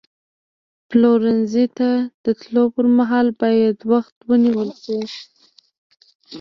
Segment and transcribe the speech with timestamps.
[0.89, 1.89] پلورنځي ته
[2.23, 4.99] د تللو پر مهال باید وخت ونیول شي.